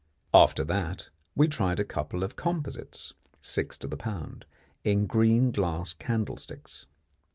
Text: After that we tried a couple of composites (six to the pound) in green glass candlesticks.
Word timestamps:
After 0.33 0.63
that 0.63 1.11
we 1.35 1.47
tried 1.47 1.79
a 1.79 1.83
couple 1.85 2.23
of 2.23 2.35
composites 2.35 3.13
(six 3.39 3.77
to 3.77 3.87
the 3.87 3.97
pound) 3.97 4.47
in 4.83 5.05
green 5.05 5.51
glass 5.51 5.93
candlesticks. 5.93 6.87